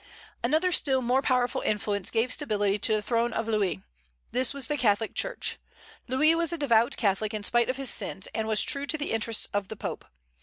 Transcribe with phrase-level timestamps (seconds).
[0.43, 3.83] Another still more powerful influence gave stability to the throne of Louis:
[4.31, 5.59] this was the Catholic Church.
[6.07, 9.11] Louis was a devout Catholic in spite of his sins, and was true to the
[9.11, 10.05] interests of the Pope.